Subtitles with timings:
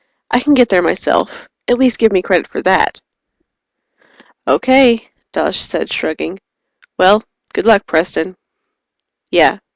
[0.31, 1.47] "I can get there myself.
[1.67, 2.99] At least give me credit for that!"
[4.47, 6.39] "Okay," Dawes said, shrugging.
[6.97, 8.35] "Well good luck, Preston."
[9.29, 9.59] "Yeah.